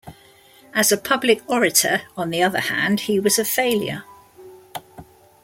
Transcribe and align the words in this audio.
As 0.73 0.91
a 0.91 0.97
public 0.97 1.47
orator, 1.47 2.01
on 2.17 2.31
the 2.31 2.41
other 2.41 2.59
hand, 2.61 3.01
he 3.01 3.19
was 3.19 3.37
a 3.37 3.45
failure. 3.45 4.03